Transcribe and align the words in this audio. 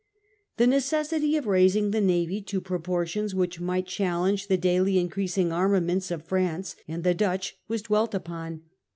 * 0.31 0.57
The 0.57 0.65
necessity 0.65 1.37
of 1.37 1.45
raising 1.45 1.91
the 1.91 2.01
navy 2.01 2.41
to 2.41 2.59
proportions 2.59 3.35
which 3.35 3.59
might 3.59 3.85
challenge 3.85 4.47
the 4.47 4.57
daily 4.57 4.97
increasing 4.97 5.51
armaments 5.51 6.09
of 6.09 6.21
F 6.21 6.31
ranee 6.31 6.73
and 6.87 7.03
the 7.03 7.13
Dutch 7.13 7.55
was 7.67 7.83
dwelt 7.83 8.15
upon. 8.15 8.63